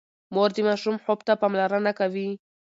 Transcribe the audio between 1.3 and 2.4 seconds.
پاملرنه کوي۔